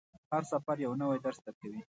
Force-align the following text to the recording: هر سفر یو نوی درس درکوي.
هر 0.31 0.43
سفر 0.51 0.75
یو 0.85 0.93
نوی 1.01 1.17
درس 1.25 1.37
درکوي. 1.45 1.79